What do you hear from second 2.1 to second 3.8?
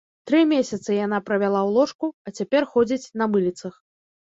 а цяпер ходзіць на мыліцах.